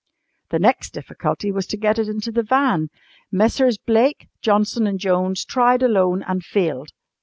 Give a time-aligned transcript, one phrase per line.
[0.49, 2.89] The next difficulty was to get it into the van.
[3.31, 3.77] Messrs.
[3.77, 6.89] Blake, Johnson and Jones tried alone and failed.